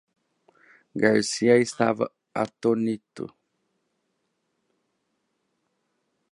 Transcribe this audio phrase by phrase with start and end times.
[1.03, 3.25] Garcia estava atônito.